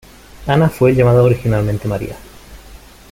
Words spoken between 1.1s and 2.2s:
originalmente María.